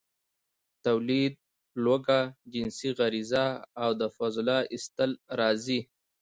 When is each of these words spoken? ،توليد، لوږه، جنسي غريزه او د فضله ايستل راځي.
،توليد، 0.85 1.33
لوږه، 1.83 2.21
جنسي 2.53 2.89
غريزه 2.99 3.45
او 3.83 3.89
د 3.99 4.03
فضله 4.17 4.57
ايستل 4.73 5.11
راځي. 5.39 5.79